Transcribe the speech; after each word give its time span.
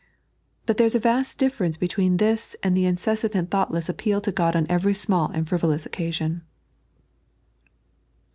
But 0.65 0.77
thera 0.77 0.95
ia 0.95 0.97
a 0.97 1.03
vast 1.03 1.37
difference 1.37 1.77
between 1.77 2.17
this 2.17 2.55
and 2.63 2.75
the 2.75 2.85
incessant 2.87 3.35
and 3.35 3.51
thoughtless 3.51 3.87
appeal 3.87 4.19
to 4.21 4.31
God 4.31 4.55
on 4.55 4.65
every 4.67 4.95
small 4.95 5.29
and 5.29 5.47
frivolous 5.47 5.85
occasion. 5.85 6.41